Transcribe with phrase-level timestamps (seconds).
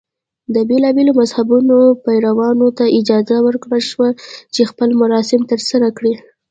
[0.53, 4.09] د بېلابېلو مذهبونو پیروانو ته اجازه ورکړل شوه
[4.53, 6.13] چې خپل مراسم ترسره کړي.